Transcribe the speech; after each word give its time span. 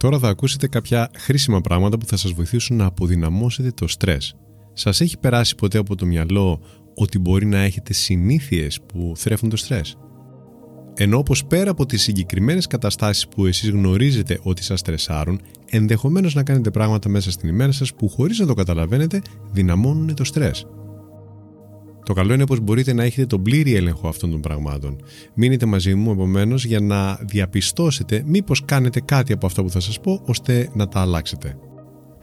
Τώρα 0.00 0.18
θα 0.18 0.28
ακούσετε 0.28 0.68
κάποια 0.68 1.10
χρήσιμα 1.16 1.60
πράγματα 1.60 1.98
που 1.98 2.06
θα 2.06 2.16
σας 2.16 2.32
βοηθήσουν 2.32 2.76
να 2.76 2.84
αποδυναμώσετε 2.84 3.70
το 3.70 3.88
στρες. 3.88 4.34
Σας 4.72 5.00
έχει 5.00 5.18
περάσει 5.18 5.54
ποτέ 5.54 5.78
από 5.78 5.94
το 5.94 6.06
μυαλό 6.06 6.60
ότι 6.94 7.18
μπορεί 7.18 7.46
να 7.46 7.58
έχετε 7.58 7.92
συνήθειες 7.92 8.80
που 8.80 9.12
θρέφουν 9.16 9.48
το 9.48 9.56
στρες; 9.56 9.96
Ενώ 10.94 11.18
όπως 11.18 11.44
πέρα 11.44 11.70
από 11.70 11.86
τις 11.86 12.02
συγκεκριμένες 12.02 12.66
καταστάσεις 12.66 13.28
που 13.28 13.46
εσείς 13.46 13.70
γνωρίζετε 13.70 14.38
ότι 14.42 14.62
σας 14.62 14.80
στρεσάρουν, 14.80 15.40
ενδεχομένως 15.70 16.34
να 16.34 16.42
κάνετε 16.42 16.70
πράγματα 16.70 17.08
μέσα 17.08 17.30
στην 17.30 17.48
ημέρα 17.48 17.72
σας 17.72 17.94
που 17.94 18.08
χωρίς 18.08 18.38
να 18.38 18.46
το 18.46 18.54
καταλαβαίνετε 18.54 19.22
δυναμώνουν 19.52 20.14
το 20.14 20.24
στρες. 20.24 20.66
Το 22.04 22.12
καλό 22.12 22.34
είναι 22.34 22.46
πως 22.46 22.60
μπορείτε 22.60 22.92
να 22.92 23.02
έχετε 23.02 23.26
τον 23.26 23.42
πλήρη 23.42 23.74
έλεγχο 23.74 24.08
αυτών 24.08 24.30
των 24.30 24.40
πραγμάτων. 24.40 24.96
Μείνετε 25.34 25.66
μαζί 25.66 25.94
μου 25.94 26.10
επομένως 26.10 26.64
για 26.64 26.80
να 26.80 27.14
διαπιστώσετε 27.14 28.22
μήπως 28.26 28.64
κάνετε 28.64 29.00
κάτι 29.00 29.32
από 29.32 29.46
αυτά 29.46 29.62
που 29.62 29.70
θα 29.70 29.80
σας 29.80 30.00
πω 30.00 30.22
ώστε 30.26 30.68
να 30.74 30.88
τα 30.88 31.00
αλλάξετε. 31.00 31.56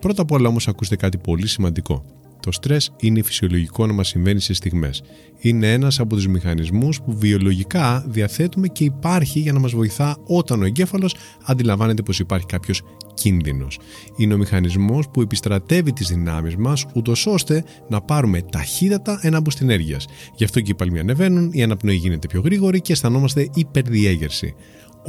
Πρώτα 0.02 0.22
απ' 0.22 0.32
όλα 0.32 0.50
όμως 0.50 0.68
ακούστε 0.68 0.96
κάτι 0.96 1.18
πολύ 1.18 1.48
σημαντικό. 1.48 2.06
Το 2.40 2.52
στρες 2.52 2.92
είναι 3.00 3.22
φυσιολογικό 3.22 3.88
να 3.88 3.94
μας 3.94 4.08
συμβαίνει 4.08 4.40
σε 4.40 4.54
στιγμές. 4.54 5.04
Είναι 5.40 5.74
ένας 5.74 6.00
από 6.00 6.16
τους 6.16 6.28
μηχανισμούς 6.28 7.02
που 7.02 7.18
βιολογικά 7.18 8.06
διαθέτουμε 8.08 8.68
και 8.68 8.84
υπάρχει 8.84 9.40
για 9.40 9.54
να 9.54 9.60
μας 9.60 9.72
βοηθά 9.72 10.18
όταν 10.26 10.62
ο 10.62 10.66
εγκέφαλος 10.66 11.16
αντιλαμβάνεται 11.46 12.02
πως 12.02 12.20
υπάρχει 12.20 12.46
κάποιος 12.46 12.82
κίνδυνος. 13.18 13.80
Είναι 14.18 14.34
ο 14.34 14.38
μηχανισμός 14.38 15.10
που 15.10 15.22
επιστρατεύει 15.22 15.94
τις 15.94 16.08
δυνάμεις 16.08 16.56
μας 16.56 16.86
ούτως 16.94 17.26
ώστε 17.26 17.64
να 17.90 18.02
πάρουμε 18.02 18.42
ταχύτατα 18.42 19.20
ένα 19.22 19.42
boost 19.44 19.62
ενέργειας. 19.62 20.06
Γι' 20.36 20.44
αυτό 20.44 20.62
και 20.62 20.72
οι 20.72 20.76
παλμοί 20.76 21.00
ανεβαίνουν, 21.00 21.50
η 21.54 21.64
αναπνοή 21.64 21.96
γίνεται 21.96 22.28
πιο 22.28 22.42
γρήγορη 22.42 22.82
και 22.82 22.92
αισθανόμαστε 22.92 23.50
υπερδιέγερση. 23.54 24.56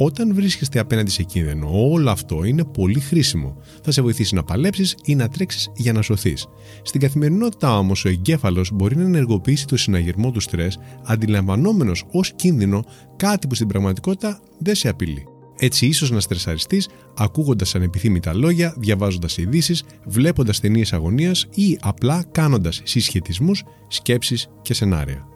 Όταν 0.01 0.33
βρίσκεστε 0.33 0.79
απέναντι 0.79 1.11
σε 1.11 1.23
κίνδυνο, 1.23 1.69
όλο 1.91 2.09
αυτό 2.09 2.43
είναι 2.43 2.63
πολύ 2.63 2.99
χρήσιμο. 2.99 3.57
Θα 3.83 3.91
σε 3.91 4.01
βοηθήσει 4.01 4.35
να 4.35 4.43
παλέψεις 4.43 4.95
ή 5.05 5.15
να 5.15 5.27
τρέξεις 5.27 5.71
για 5.75 5.93
να 5.93 6.01
σωθείς. 6.01 6.47
Στην 6.81 7.01
καθημερινότητα 7.01 7.77
όμως, 7.77 8.05
ο 8.05 8.09
εγκέφαλος 8.09 8.71
μπορεί 8.73 8.95
να 8.95 9.03
ενεργοποιήσει 9.03 9.67
το 9.67 9.77
συναγερμό 9.77 10.31
του 10.31 10.39
στρες, 10.39 10.79
αντιλαμβανόμενος 11.05 12.03
ως 12.11 12.33
κίνδυνο 12.35 12.83
κάτι 13.15 13.47
που 13.47 13.55
στην 13.55 13.67
πραγματικότητα 13.67 14.39
δεν 14.59 14.75
σε 14.75 14.89
απειλεί. 14.89 15.38
Έτσι, 15.61 15.85
ίσως 15.85 16.11
να 16.11 16.19
στρεσαριστείς 16.19 16.89
ακούγοντας 17.17 17.75
ανεπιθύμητα 17.75 18.33
λόγια, 18.33 18.75
διαβάζοντας 18.77 19.37
ειδήσεις, 19.37 19.83
βλέποντας 20.05 20.59
ταινίες 20.59 20.93
αγωνίας 20.93 21.47
ή 21.53 21.77
απλά 21.81 22.23
κάνοντας 22.31 22.81
συσχετισμούς, 22.83 23.63
σκέψεις 23.87 24.49
και 24.61 24.73
σενάρια. 24.73 25.27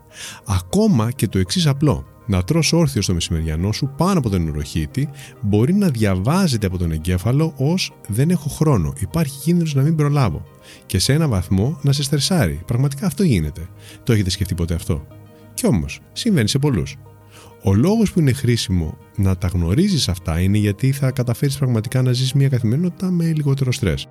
Ακόμα 0.46 1.12
και 1.12 1.28
το 1.28 1.40
εξής 1.40 1.68
απλό 1.68 2.06
να 2.26 2.44
τρως 2.44 2.74
όρθιο 2.74 3.02
στο 3.02 3.14
μεσημεριανό 3.14 3.72
σου 3.72 3.94
πάνω 3.98 4.20
από 4.20 4.30
τον 4.30 4.48
ουροχήτη 4.48 5.10
μπορεί 5.42 5.74
να 5.74 5.90
διαβάζεται 5.90 6.68
από 6.68 6.78
τον 6.78 6.92
εγκέφαλο 6.92 7.54
ως 7.58 7.92
«δεν 8.08 8.30
έχω 8.30 8.50
χρόνο, 8.50 8.94
υπάρχει 9.00 9.40
κίνδυνος 9.40 9.74
να 9.74 9.82
μην 9.82 9.96
προλάβω» 9.96 10.46
και 10.86 11.00
σε 11.00 11.14
ένα 11.14 11.28
βαθμό 11.28 11.80
να 11.82 11.92
σε 11.92 12.04
στρεσάρει. 12.04 12.62
Πραγματικά 12.66 13.06
αυτό 13.06 13.24
γίνεται. 13.24 13.68
Το 14.04 14.14
έχετε 14.14 14.30
σκεφτεί 14.30 14.56
ποτέ 14.56 14.74
αυτό; 14.74 15.08
Κι 15.54 15.68
όμως, 15.68 16.00
συμβαίνει 16.14 16.48
σε 16.48 16.60
πολλούς. 16.60 16.98
Ο 17.66 17.74
λόγος 17.74 18.12
που 18.12 18.20
είναι 18.20 18.32
χρήσιμο 18.32 18.98
να 19.18 19.38
τα 19.38 19.48
γνωρίζεις 19.48 20.10
αυτά 20.10 20.40
είναι 20.40 20.58
γιατί 20.58 20.92
θα 20.92 21.12
καταφέρεις 21.12 21.58
πραγματικά 21.58 22.02
να 22.02 22.12
ζεις 22.12 22.34
μια 22.34 22.50
καθημερινότητα 22.50 23.12
με 23.12 23.26
λιγότερο 23.26 23.72
στρες. 23.72 24.08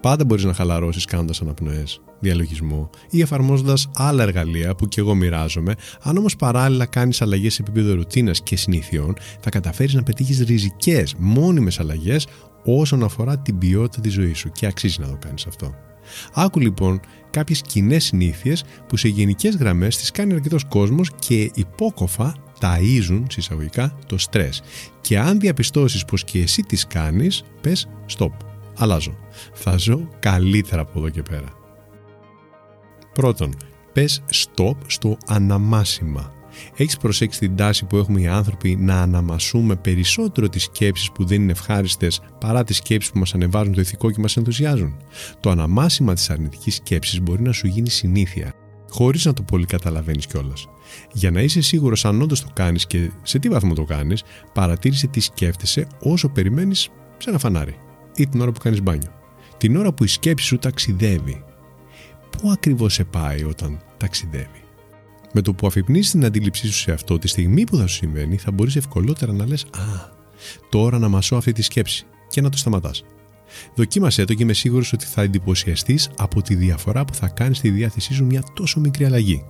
Πάντα 0.00 0.24
μπορείς 0.24 0.44
να 0.44 0.54
χαλαρώσεις 0.54 1.04
κάνοντας 1.04 1.40
αναπνοές, 1.40 2.00
διαλογισμό 2.20 2.90
ή 3.10 3.20
εφαρμόζοντας 3.20 3.88
άλλα 3.94 4.22
εργαλεία 4.22 4.74
που 4.74 4.86
και 4.86 5.00
εγώ 5.00 5.14
μοιράζομαι. 5.14 5.74
Αν 6.02 6.16
όμως 6.16 6.36
παράλληλα 6.36 6.86
κάνεις 6.86 7.22
αλλαγές 7.22 7.54
σε 7.54 7.62
επίπεδο 7.62 7.94
ρουτίνας 7.94 8.42
και 8.42 8.56
συνήθειών, 8.56 9.16
θα 9.40 9.50
καταφέρεις 9.50 9.94
να 9.94 10.02
πετύχεις 10.02 10.40
ριζικές, 10.40 11.14
μόνιμες 11.18 11.80
αλλαγές 11.80 12.26
όσον 12.64 13.02
αφορά 13.02 13.38
την 13.38 13.58
ποιότητα 13.58 14.00
της 14.00 14.12
ζωής 14.12 14.38
σου 14.38 14.50
και 14.52 14.66
αξίζει 14.66 15.00
να 15.00 15.06
το 15.06 15.16
κάνεις 15.20 15.46
αυτό. 15.46 15.74
Άκου 16.34 16.60
λοιπόν 16.60 17.00
κάποιες 17.30 17.62
κοινές 17.62 18.04
συνήθειες 18.04 18.64
που 18.88 18.96
σε 18.96 19.08
γενικές 19.08 19.56
γραμμές 19.56 19.96
τις 19.96 20.10
κάνει 20.10 20.32
αρκετός 20.32 20.64
κόσμος 20.64 21.10
και 21.18 21.50
υπόκοφα 21.54 22.34
ταΐζουν 22.60 23.22
συσσαγωγικά 23.28 23.98
το 24.06 24.18
στρες 24.18 24.62
και 25.00 25.18
αν 25.18 25.40
διαπιστώσεις 25.40 26.04
πως 26.04 26.24
και 26.24 26.40
εσύ 26.40 26.62
τις 26.62 26.86
κάνεις 26.86 27.42
πες 27.60 27.88
stop 28.18 28.32
αλλάζω. 28.80 29.16
Θα 29.52 29.76
ζω 29.76 30.08
καλύτερα 30.18 30.82
από 30.82 30.98
εδώ 30.98 31.08
και 31.08 31.22
πέρα. 31.22 31.48
Πρώτον, 33.12 33.56
πες 33.92 34.22
stop 34.30 34.76
στο 34.86 35.16
αναμάσιμα. 35.26 36.32
Έχεις 36.76 36.96
προσέξει 36.96 37.38
την 37.38 37.56
τάση 37.56 37.84
που 37.84 37.96
έχουμε 37.96 38.20
οι 38.20 38.26
άνθρωποι 38.26 38.76
να 38.76 39.00
αναμασούμε 39.00 39.76
περισσότερο 39.76 40.48
τις 40.48 40.62
σκέψεις 40.62 41.10
που 41.10 41.24
δεν 41.24 41.42
είναι 41.42 41.52
ευχάριστες 41.52 42.20
παρά 42.40 42.64
τις 42.64 42.76
σκέψεις 42.76 43.10
που 43.12 43.18
μας 43.18 43.34
ανεβάζουν 43.34 43.72
το 43.72 43.80
ηθικό 43.80 44.10
και 44.10 44.20
μας 44.20 44.36
ενθουσιάζουν; 44.36 44.96
Το 45.40 45.50
αναμάσιμα 45.50 46.14
της 46.14 46.30
αρνητικής 46.30 46.74
σκέψης 46.74 47.20
μπορεί 47.20 47.42
να 47.42 47.52
σου 47.52 47.66
γίνει 47.66 47.90
συνήθεια, 47.90 48.52
χωρίς 48.90 49.24
να 49.24 49.32
το 49.32 49.42
πολύ 49.42 49.66
καταλαβαίνεις 49.66 50.26
κιόλας. 50.26 50.68
Για 51.12 51.30
να 51.30 51.40
είσαι 51.40 51.60
σίγουρος 51.60 52.04
αν 52.04 52.22
όντως 52.22 52.40
το 52.40 52.48
κάνεις 52.52 52.86
και 52.86 53.10
σε 53.22 53.38
τι 53.38 53.48
βαθμό 53.48 53.74
το 53.74 53.84
κάνεις, 53.84 54.22
παρατήρησε 54.52 55.06
τι 55.06 55.20
σκέφτεσαι 55.20 55.86
όσο 56.00 56.28
περιμένεις 56.28 56.88
σε 57.18 57.30
ένα 57.30 57.38
φανάρι 57.38 57.76
ή 58.14 58.26
την 58.26 58.40
ώρα 58.40 58.52
που 58.52 58.60
κάνεις 58.60 58.82
μπάνιο. 58.82 59.10
Την 59.56 59.76
ώρα 59.76 59.92
που 59.92 60.04
η 60.04 60.06
σκέψη 60.06 60.46
σου 60.46 60.58
ταξιδεύει. 60.58 61.44
Πού 62.30 62.50
ακριβώς 62.50 62.94
σε 62.94 63.04
πάει 63.04 63.44
όταν 63.44 63.80
ταξιδεύει; 63.96 64.62
Με 65.32 65.40
το 65.40 65.52
που 65.52 65.66
αφυπνείς 65.66 66.10
την 66.10 66.24
αντίληψή 66.24 66.66
σου 66.66 66.78
σε 66.78 66.92
αυτό 66.92 67.18
τη 67.18 67.28
στιγμή 67.28 67.64
που 67.64 67.76
θα 67.76 67.86
σου 67.86 67.94
συμβαίνει 67.94 68.36
θα 68.36 68.50
μπορείς 68.50 68.76
ευκολότερα 68.76 69.32
να 69.32 69.46
λες 69.46 69.62
«Α, 69.64 70.18
τώρα 70.68 70.98
να 70.98 71.08
μασώ 71.08 71.36
αυτή 71.36 71.52
τη 71.52 71.62
σκέψη» 71.62 72.06
και 72.28 72.40
να 72.40 72.48
το 72.48 72.56
σταματάς. 72.56 73.04
Δοκίμασέ 73.74 74.24
το 74.24 74.34
και 74.34 74.42
είμαι 74.42 74.52
σίγουρος 74.52 74.92
ότι 74.92 75.04
θα 75.04 75.22
εντυπωσιαστείς 75.22 76.10
από 76.16 76.42
τη 76.42 76.54
διαφορά 76.54 77.04
που 77.04 77.14
θα 77.14 77.28
κάνεις 77.28 77.58
στη 77.58 77.70
διάθεσή 77.70 78.14
σου 78.14 78.24
μια 78.24 78.42
τόσο 78.54 78.80
μικρή 78.80 79.04
αλλαγή. 79.04 79.44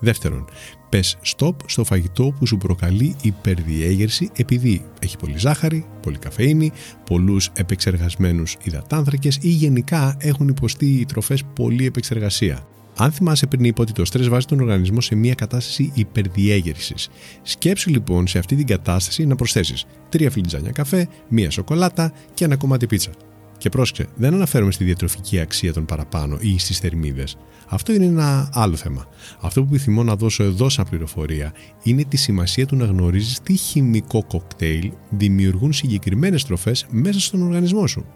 Δεύτερον, 0.00 0.44
πες 0.88 1.18
stop 1.36 1.54
στο 1.66 1.84
φαγητό 1.84 2.34
που 2.38 2.46
σου 2.46 2.56
προκαλεί 2.56 3.16
υπερδιέγερση 3.22 4.30
επειδή 4.36 4.84
έχει 5.00 5.16
πολύ 5.16 5.38
ζάχαρη, 5.38 5.86
πολύ 6.02 6.18
καφεΐνη, 6.18 6.72
πολλούς 7.04 7.50
επεξεργασμένους 7.54 8.56
υδατάνθρακες 8.62 9.38
ή 9.40 9.48
γενικά 9.48 10.16
έχουν 10.20 10.48
υποστεί 10.48 10.86
οι 10.86 11.04
τροφές 11.04 11.44
πολύ 11.54 11.86
επεξεργασία. 11.86 12.66
Αν 13.00 13.12
θυμάσαι 13.12 13.46
πριν 13.46 13.64
είπα 13.64 13.82
ότι 13.82 13.92
το 13.92 14.04
στρες 14.04 14.28
βάζει 14.28 14.46
τον 14.46 14.60
οργανισμό 14.60 15.00
σε 15.00 15.14
μια 15.14 15.34
κατάσταση 15.34 15.90
υπερδιέγερσης. 15.94 17.08
Σκέψου 17.42 17.90
λοιπόν 17.90 18.26
σε 18.26 18.38
αυτή 18.38 18.56
την 18.56 18.66
κατάσταση 18.66 19.26
να 19.26 19.34
προσθέσεις 19.34 19.84
τρία 20.08 20.30
φλιτζάνια 20.30 20.70
καφέ, 20.70 21.08
μία 21.28 21.50
σοκολάτα 21.50 22.12
και 22.34 22.44
ένα 22.44 22.56
κομμάτι 22.56 22.86
πίτσα. 22.86 23.10
Και 23.58 23.68
πρόσεξε, 23.68 24.06
δεν 24.16 24.34
αναφέρομαι 24.34 24.72
στη 24.72 24.84
διατροφική 24.84 25.40
αξία 25.40 25.72
των 25.72 25.84
παραπάνω 25.84 26.36
ή 26.40 26.58
στις 26.58 26.78
θερμίδες. 26.78 27.36
Αυτό 27.68 27.92
είναι 27.92 28.04
ένα 28.04 28.50
άλλο 28.52 28.76
θέμα. 28.76 29.06
Αυτό 29.40 29.62
που 29.62 29.68
επιθυμώ 29.74 30.02
να 30.02 30.16
δώσω 30.16 30.44
εδώ 30.44 30.68
σαν 30.68 30.86
πληροφορία 30.88 31.52
είναι 31.82 32.04
τη 32.04 32.16
σημασία 32.16 32.66
του 32.66 32.76
να 32.76 32.84
γνωρίζεις 32.84 33.40
τι 33.40 33.54
χημικό 33.54 34.24
κοκτέιλ 34.24 34.92
δημιουργούν 35.10 35.72
συγκεκριμένες 35.72 36.44
τροφές 36.44 36.86
μέσα 36.90 37.20
στον 37.20 37.42
οργανισμό 37.42 37.86
σου. 37.86 38.06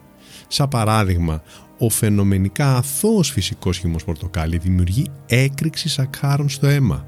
Σαν 0.49 0.69
παράδειγμα, 0.69 1.43
ο 1.79 1.89
φαινομενικά 1.89 2.77
αθώος 2.77 3.31
φυσικός 3.31 3.79
χυμός 3.79 4.05
πορτοκάλι 4.05 4.59
δημιουργεί 4.59 5.07
έκρηξη 5.27 5.89
σακχάρων 5.89 6.49
στο 6.49 6.67
αίμα 6.67 7.07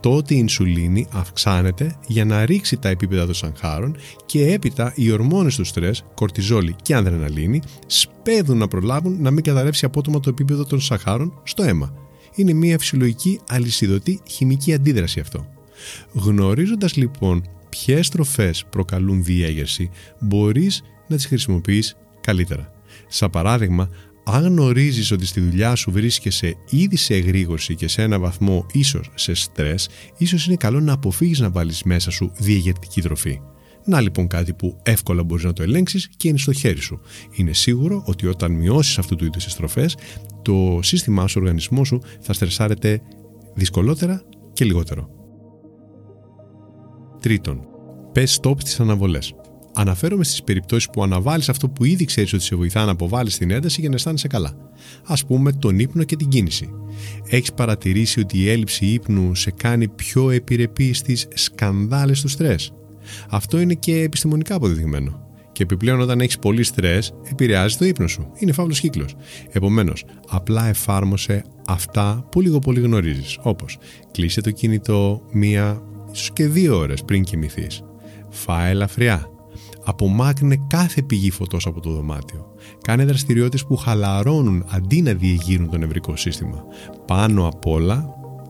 τότε 0.00 0.34
η 0.34 0.36
ινσουλίνη 0.40 1.06
αυξάνεται 1.10 1.96
για 2.06 2.24
να 2.24 2.44
ρίξει 2.44 2.76
τα 2.76 2.88
επίπεδα 2.88 3.24
των 3.24 3.34
σαγχάρων 3.34 3.96
και 4.26 4.52
έπειτα 4.52 4.92
οι 4.96 5.10
ορμόνες 5.10 5.56
του 5.56 5.64
στρες, 5.64 6.04
κορτιζόλη 6.14 6.76
και 6.82 6.94
ανδρεναλίνη 6.94 7.62
σπέδουν 7.86 8.58
να 8.58 8.68
προλάβουν 8.68 9.22
να 9.22 9.30
μην 9.30 9.44
καταρρεύσει 9.44 9.84
απότομα 9.84 10.20
το 10.20 10.28
επίπεδο 10.28 10.64
των 10.64 10.80
σαχάρων 10.80 11.40
στο 11.44 11.62
αίμα. 11.62 11.94
Είναι 12.34 12.52
μια 12.52 12.78
φυσιολογική 12.78 13.40
αλυσιδωτή 13.48 14.20
χημική 14.28 14.74
αντίδραση 14.74 15.20
αυτό. 15.20 15.46
Γνωρίζοντας 16.12 16.96
λοιπόν 16.96 17.44
ποιες 17.68 18.08
τροφές 18.08 18.64
προκαλούν 18.70 19.24
διέγερση, 19.24 19.90
μπορείς 20.20 20.82
να 21.08 21.16
τις 21.16 21.26
χρησιμοποιείς 21.26 21.96
καλύτερα. 22.20 22.73
Σαν 23.14 23.30
παράδειγμα, 23.30 23.88
αν 24.24 24.44
γνωρίζεις 24.44 25.10
ότι 25.10 25.26
στη 25.26 25.40
δουλειά 25.40 25.74
σου 25.74 25.90
βρίσκεσαι 25.90 26.54
ήδη 26.70 26.96
σε 26.96 27.14
εγρήγορση 27.14 27.74
και 27.74 27.88
σε 27.88 28.02
ένα 28.02 28.18
βαθμό 28.18 28.66
ίσως 28.72 29.10
σε 29.14 29.34
στρες, 29.34 29.88
ίσως 30.16 30.46
είναι 30.46 30.56
καλό 30.56 30.80
να 30.80 30.92
αποφύγεις 30.92 31.38
να 31.38 31.50
βάλεις 31.50 31.82
μέσα 31.82 32.10
σου 32.10 32.32
διαγερτική 32.38 33.02
τροφή. 33.02 33.40
Να 33.84 34.00
λοιπόν 34.00 34.26
κάτι 34.26 34.52
που 34.52 34.80
εύκολα 34.82 35.24
μπορείς 35.24 35.44
να 35.44 35.52
το 35.52 35.62
ελέγξεις 35.62 36.08
και 36.16 36.28
είναι 36.28 36.38
στο 36.38 36.52
χέρι 36.52 36.80
σου. 36.80 37.00
Είναι 37.32 37.52
σίγουρο 37.52 38.02
ότι 38.06 38.26
όταν 38.26 38.52
μειώσεις 38.52 38.98
αυτού 38.98 39.16
του 39.16 39.24
είδους 39.24 39.44
τις 39.44 39.52
στροφές, 39.52 39.96
το 40.42 40.78
σύστημά 40.82 41.26
σου, 41.26 41.34
ο 41.38 41.40
οργανισμός 41.40 41.86
σου 41.88 42.00
θα 42.20 42.32
στρεσάρεται 42.32 43.00
δυσκολότερα 43.54 44.22
και 44.52 44.64
λιγότερο. 44.64 45.08
Τρίτον, 47.20 47.60
πες 48.12 48.38
stop 48.42 48.54
στις 48.60 48.80
αναβολές. 48.80 49.34
Αναφέρομαι 49.76 50.24
στις 50.24 50.42
περιπτώσεις 50.42 50.90
που 50.90 51.02
αναβάλεις 51.02 51.48
αυτό 51.48 51.68
που 51.68 51.84
ήδη 51.84 52.04
ξέρεις 52.04 52.32
ότι 52.32 52.42
σε 52.42 52.56
βοηθά 52.56 52.84
να 52.84 52.90
αποβάλεις 52.90 53.38
την 53.38 53.50
ένταση 53.50 53.80
για 53.80 53.88
να 53.88 53.94
αισθάνεσαι 53.94 54.28
καλά. 54.28 54.56
Α 55.04 55.14
πούμε, 55.26 55.52
τον 55.52 55.78
ύπνο 55.78 56.04
και 56.04 56.16
την 56.16 56.28
κίνηση. 56.28 56.70
Έχεις 57.28 57.52
παρατηρήσει 57.52 58.20
ότι 58.20 58.38
η 58.38 58.50
έλλειψη 58.50 58.86
ύπνου 58.86 59.34
σε 59.34 59.50
κάνει 59.50 59.88
πιο 59.88 60.30
επιρρεπή 60.30 60.92
στις 60.92 61.26
σκανδάλες 61.34 62.20
του 62.20 62.28
στρες. 62.28 62.72
Αυτό 63.30 63.60
είναι 63.60 63.74
και 63.74 64.00
επιστημονικά 64.00 64.54
αποδεδειγμένο. 64.54 65.22
Και 65.52 65.62
επιπλέον, 65.62 66.00
όταν 66.00 66.20
έχεις 66.20 66.38
πολύ 66.38 66.62
στρες, 66.62 67.14
επηρεάζει 67.30 67.76
το 67.76 67.84
ύπνο 67.84 68.06
σου. 68.06 68.30
Είναι 68.38 68.52
φαύλος 68.52 68.80
κύκλος. 68.80 69.14
Επομένως, 69.50 70.04
απλά 70.28 70.68
εφάρμοσε 70.68 71.44
αυτά 71.66 72.26
που 72.30 72.40
λίγο 72.40 72.58
πολύ 72.58 72.80
γνωρίζεις. 72.80 73.38
Όπως 73.42 73.78
κλείσε 74.10 74.40
το 74.40 74.50
κινητό 74.50 75.22
μία, 75.32 75.82
ίσω 76.12 76.32
και 76.32 76.46
δύο 76.46 76.76
ώρες 76.76 77.02
πριν 77.04 77.24
κοιμηθείς. 77.24 77.82
Φάε 78.30 78.70
ελαφριά. 78.70 79.28
Απομάκρυνε 79.84 80.56
κάθε 80.66 81.02
πηγή 81.02 81.30
φωτός 81.30 81.66
από 81.66 81.80
το 81.80 81.90
δωμάτιο. 81.90 82.46
Κάνε 82.82 83.04
δραστηριότητες 83.04 83.66
που 83.66 83.76
χαλαρώνουν 83.76 84.64
αντί 84.68 85.02
να 85.02 85.12
διεγείρουν 85.12 85.70
το 85.70 85.78
νευρικό 85.78 86.16
σύστημα. 86.16 86.64
Πάνω 87.06 87.46
απ' 87.46 87.66
όλα, 87.66 88.08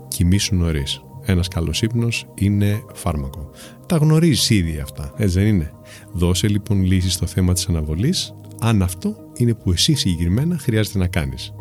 κοιμήσου 0.09 0.57
νωρίς. 0.57 1.05
Ένας 1.27 1.49
καλός 1.49 1.83
ύπνος 1.83 2.27
είναι 2.35 2.83
φάρμακο. 2.95 3.51
Τα 3.87 3.97
γνωρίζεις 3.97 4.51
ήδη 4.51 4.79
αυτά, 4.79 5.13
έτσι 5.17 5.39
δεν 5.39 5.47
είναι; 5.47 5.73
Δώσε 6.13 6.49
λοιπόν 6.49 6.83
λύση 6.83 7.11
στο 7.11 7.27
θέμα 7.27 7.53
της 7.53 7.69
αναβολής, 7.69 8.35
αν 8.61 8.83
αυτό 8.83 9.17
είναι 9.37 9.55
που 9.55 9.73
εσύ 9.73 9.95
συγκεκριμένα 9.95 10.59
χρειάζεται 10.59 10.99
να 10.99 11.07
κάνεις. 11.07 11.55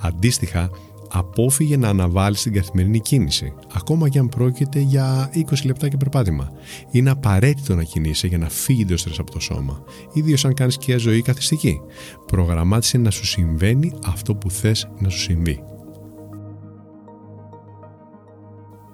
Αντίστοιχα, 0.00 0.70
απόφυγε 1.12 1.76
να 1.76 1.88
αναβάλεις 1.88 2.42
την 2.42 2.52
καθημερινή 2.52 3.00
κίνηση, 3.00 3.52
ακόμα 3.74 4.08
και 4.08 4.18
αν 4.18 4.28
πρόκειται 4.28 4.80
για 4.80 5.30
20 5.34 5.40
λεπτά 5.64 5.88
και 5.88 5.96
περπάτημα. 5.96 6.52
Είναι 6.90 7.10
απαραίτητο 7.10 7.74
να 7.74 7.82
κινείσαι 7.82 8.26
για 8.26 8.38
να 8.38 8.48
φύγει 8.48 8.84
το 8.84 8.96
στρες 8.96 9.18
από 9.18 9.30
το 9.30 9.40
σώμα, 9.40 9.82
ιδίως 10.12 10.44
αν 10.44 10.54
κάνεις 10.54 10.78
και 10.78 10.98
ζωή 10.98 11.22
καθιστική. 11.22 11.80
Προγραμμάτισε 12.26 12.98
να 12.98 13.10
σου 13.10 13.26
συμβαίνει 13.26 13.92
αυτό 14.04 14.34
που 14.34 14.50
θες 14.50 14.88
να 14.98 15.08
σου 15.08 15.18
συμβεί. 15.18 15.67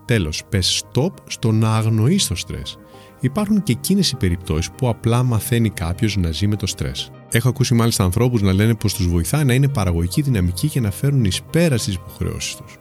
Τέλος, 0.04 0.42
πες 0.48 0.84
stop 0.84 1.12
στο 1.28 1.52
να 1.52 1.76
αγνοείς 1.76 2.26
το 2.26 2.34
στρες. 2.34 2.78
Υπάρχουν 3.20 3.62
και 3.62 3.72
εκείνες 3.72 4.10
οι 4.10 4.16
περιπτώσεις 4.16 4.70
που 4.70 4.88
απλά 4.88 5.22
μαθαίνει 5.22 5.70
κάποιος 5.70 6.16
να 6.16 6.30
ζει 6.30 6.46
με 6.46 6.56
το 6.56 6.66
στρες. 6.66 7.10
Έχω 7.30 7.48
ακούσει 7.48 7.74
μάλιστα 7.74 8.04
ανθρώπους 8.04 8.42
να 8.42 8.52
λένε 8.52 8.74
πως 8.74 8.94
τους 8.94 9.08
βοηθάει 9.08 9.44
να 9.44 9.54
είναι 9.54 9.68
παραγωγική 9.68 10.22
δυναμική 10.22 10.68
και 10.68 10.80
να 10.80 10.90
φέρουν 10.90 11.24
εις 11.24 11.42
πέρα 11.42 11.78
στις 11.78 11.94
υποχρεώσεις 11.94 12.56
τους. 12.56 12.76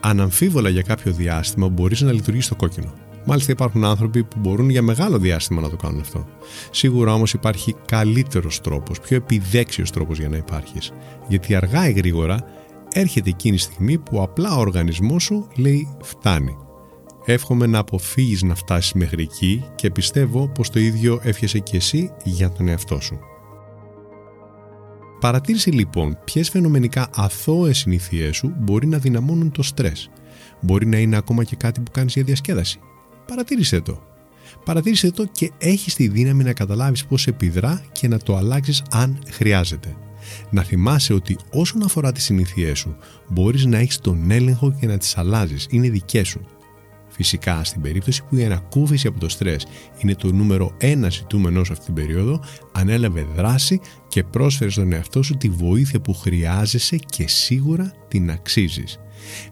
Αναμφίβολα 0.00 0.68
για 0.68 0.82
κάποιο 0.82 1.12
διάστημα 1.12 1.68
μπορείς 1.68 2.00
να 2.00 2.12
λειτουργείς 2.12 2.44
στο 2.44 2.54
κόκκινο. 2.54 2.92
Μάλιστα 3.24 3.52
υπάρχουν 3.52 3.84
άνθρωποι 3.84 4.24
που 4.24 4.38
μπορούν 4.38 4.70
για 4.70 4.82
μεγάλο 4.82 5.18
διάστημα 5.18 5.60
να 5.60 5.70
το 5.70 5.76
κάνουν 5.76 6.00
αυτό. 6.00 6.26
Σίγουρα 6.70 7.14
όμως 7.14 7.32
υπάρχει 7.32 7.74
καλύτερος 7.86 8.60
τρόπος, 8.60 9.00
πιο 9.00 9.16
επιδέξιος 9.16 9.90
τρόπος 9.90 10.18
για 10.18 10.28
να 10.28 10.36
υπάρχεις. 10.36 10.92
Γιατί 11.28 11.54
αργά 11.54 11.88
ή 11.88 11.92
γρήγορα 11.92 12.44
έρχεται 12.92 13.28
εκείνη 13.28 13.54
η 13.54 13.58
στιγμή 13.58 13.98
που 13.98 14.22
απλά 14.22 14.56
ο 14.56 14.60
οργανισμός 14.60 15.22
σου 15.22 15.48
λέει 15.56 15.96
φτάνει. 16.02 16.56
Εύχομαι 17.24 17.66
να 17.66 17.78
αποφύγεις 17.78 18.42
να 18.42 18.54
φτάσεις 18.54 18.92
μέχρι 18.92 19.22
εκεί 19.22 19.64
και 19.74 19.90
πιστεύω 19.90 20.48
πως 20.48 20.70
το 20.70 20.78
ίδιο 20.78 21.20
εύχεσαι 21.22 21.58
και 21.58 21.76
εσύ 21.76 22.10
για 22.24 22.50
τον 22.50 22.68
εαυτό 22.68 23.00
σου. 23.00 23.18
Παρατήρησε 25.20 25.70
λοιπόν 25.70 26.18
ποιες 26.24 26.50
φαινομενικά 26.50 27.08
αθώες 27.14 27.78
συνήθειές 27.78 28.36
σου 28.36 28.54
μπορεί 28.58 28.86
να 28.86 28.98
δυναμώνουν 28.98 29.50
το 29.50 29.62
στρες. 29.62 30.10
Μπορεί 30.60 30.86
να 30.86 30.98
είναι 30.98 31.16
ακόμα 31.16 31.44
και 31.44 31.56
κάτι 31.56 31.80
που 31.80 31.90
κάνεις 31.90 32.12
για 32.12 32.22
διασκέδαση. 32.22 32.78
Παρατήρησε 33.26 33.80
το. 33.80 34.02
Παρατήρησε 34.64 35.10
το 35.10 35.24
και 35.32 35.50
έχεις 35.58 35.94
τη 35.94 36.08
δύναμη 36.08 36.44
να 36.44 36.52
καταλάβεις 36.52 37.04
πώ 37.04 37.16
επιδρά 37.26 37.84
και 37.92 38.08
να 38.08 38.18
το 38.18 38.36
αλλάξεις 38.36 38.82
αν 38.90 39.18
χρειάζεται. 39.30 39.96
Να 40.50 40.62
θυμάσαι 40.62 41.12
ότι 41.12 41.36
όσον 41.52 41.82
αφορά 41.82 42.12
τις 42.12 42.24
συνήθειές 42.24 42.78
σου, 42.78 42.96
μπορείς 43.28 43.64
να 43.64 43.78
έχεις 43.78 43.98
τον 43.98 44.30
έλεγχο 44.30 44.76
και 44.80 44.86
να 44.86 44.98
τις 44.98 45.16
αλλάζεις. 45.16 45.66
Είναι 45.70 45.88
δικές 45.88 46.28
σου. 46.28 46.40
Φυσικά, 47.08 47.64
στην 47.64 47.82
περίπτωση 47.82 48.22
που 48.28 48.36
η 48.36 48.44
ανακούφιση 48.44 49.06
από 49.06 49.20
το 49.20 49.28
στρες 49.28 49.66
είναι 49.98 50.14
το 50.14 50.32
νούμερο 50.32 50.74
ένα 50.78 51.10
ζητούμενο 51.10 51.64
σε 51.64 51.72
αυτή 51.72 51.84
την 51.84 51.94
περίοδο, 51.94 52.40
ανέλαβε 52.72 53.26
δράση 53.36 53.80
και 54.08 54.24
πρόσφερε 54.24 54.70
στον 54.70 54.92
εαυτό 54.92 55.22
σου 55.22 55.36
τη 55.36 55.48
βοήθεια 55.48 56.00
που 56.00 56.14
χρειάζεσαι 56.14 56.96
και 56.96 57.28
σίγουρα 57.28 57.92
την 58.08 58.30
αξίζεις. 58.30 58.98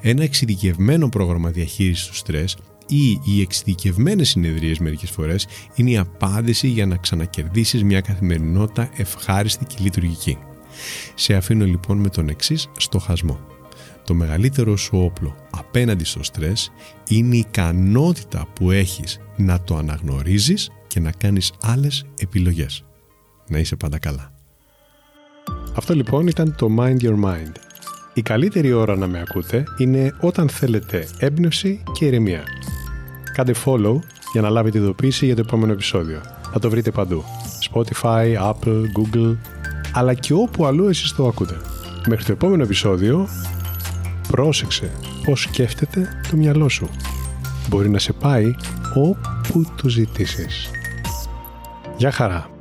Ένα 0.01 0.23
εξειδικευμένο 0.23 1.09
πρόγραμμα 1.09 1.51
διαχείρισης 1.51 2.07
του 2.07 2.15
στρες 2.15 2.57
ή 2.87 3.21
οι 3.25 3.41
εξειδικευμένες 3.41 4.29
συνεδρίες 4.29 4.79
μερικές 4.79 5.11
φορές 5.11 5.47
είναι 5.75 5.91
η 5.91 5.97
απάντηση 5.97 6.69
για 6.69 6.87
να 6.87 6.97
ξανακερδίσεις 6.97 7.85
μια 7.85 8.01
καθημερινότητα 8.01 8.91
ευχάριστη 8.97 9.65
και 9.65 9.77
λειτουργική. 9.79 10.39
Σε 11.15 11.35
αφήνω 11.35 11.65
λοιπόν 11.65 11.99
με 11.99 12.09
τον 12.09 12.29
εξής 12.29 12.69
στοχασμό. 12.77 13.41
Το 14.05 14.15
μεγαλύτερο 14.15 14.77
σου 14.77 14.99
όπλο 14.99 15.35
απέναντι 15.51 16.05
στο 16.05 16.23
στρες 16.23 16.73
είναι 17.09 17.37
η 17.37 17.39
ικανότητα 17.39 18.47
που 18.55 18.71
έχεις 18.71 19.21
να 19.37 19.61
το 19.61 19.77
αναγνωρίζεις 19.77 20.71
και 20.87 21.01
να 21.01 21.11
κάνεις 21.11 21.53
άλλες 21.63 22.05
επιλογές. 22.19 22.85
Να 23.49 23.59
είσαι 23.59 23.77
πάντα 23.77 23.99
καλά. 23.99 24.33
Αυτό 25.75 25.95
λοιπόν 25.95 26.27
ήταν 26.27 26.55
το 26.57 26.69
Mind 26.79 27.01
Your 27.01 27.25
Mind. 27.25 27.53
Η 28.15 28.23
καλύτερη 28.23 28.73
ώρα 28.73 28.97
να 28.97 29.07
με 29.07 29.21
ακούτε 29.21 29.65
είναι 29.79 30.17
όταν 30.21 30.49
θέλετε 30.49 31.09
έμπνευση 31.19 31.83
και 31.93 32.05
ηρεμία. 32.05 32.43
Κάντε 33.35 33.55
follow 33.65 33.99
για 34.33 34.41
να 34.41 34.49
λάβετε 34.49 34.79
ειδοποίηση 34.79 35.27
για 35.27 35.35
το 35.35 35.41
επόμενο 35.47 35.73
επεισόδιο. 35.73 36.21
Θα 36.53 36.59
το 36.59 36.71
βρείτε 36.71 36.91
παντού. 36.91 37.25
Spotify, 37.71 38.37
Apple, 38.37 38.83
Google, 38.99 39.37
αλλά 39.93 40.15
και 40.15 40.33
όπου 40.33 40.67
αλλού 40.67 40.89
εσείς 40.89 41.13
το 41.13 41.27
ακούτε. 41.27 41.57
Μέχρι 42.07 42.25
το 42.25 42.33
επόμενο 42.33 42.63
επεισόδιο 42.63 43.29
Πρόσεξε 44.31 44.91
πώς 45.25 45.41
σκέφτεται 45.41 46.09
το 46.31 46.37
μυαλό 46.37 46.69
σου. 46.69 46.89
Μπορεί 47.69 47.89
να 47.89 47.99
σε 47.99 48.13
πάει 48.13 48.55
όπου 48.95 49.65
το 49.83 49.89
ζητήσεις. 49.89 50.71
Γεια 51.97 52.11
χαρά! 52.11 52.60